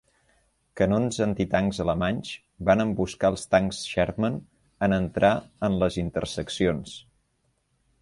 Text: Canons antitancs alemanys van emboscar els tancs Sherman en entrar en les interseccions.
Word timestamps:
Canons 0.79 1.19
antitancs 1.25 1.81
alemanys 1.83 2.31
van 2.71 2.83
emboscar 2.87 3.31
els 3.35 3.45
tancs 3.53 3.83
Sherman 3.93 4.41
en 4.89 4.99
entrar 5.01 5.33
en 5.69 5.81
les 5.85 6.03
interseccions. 6.09 7.01